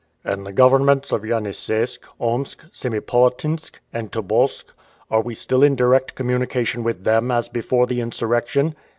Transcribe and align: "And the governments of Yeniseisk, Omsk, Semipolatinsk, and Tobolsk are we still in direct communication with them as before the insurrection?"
"And 0.23 0.47
the 0.47 0.51
governments 0.51 1.11
of 1.11 1.21
Yeniseisk, 1.23 2.07
Omsk, 2.19 2.65
Semipolatinsk, 2.71 3.79
and 3.93 4.11
Tobolsk 4.11 4.73
are 5.11 5.21
we 5.21 5.35
still 5.35 5.61
in 5.61 5.75
direct 5.75 6.15
communication 6.15 6.83
with 6.83 7.03
them 7.03 7.29
as 7.29 7.47
before 7.49 7.85
the 7.85 8.01
insurrection?" 8.01 8.73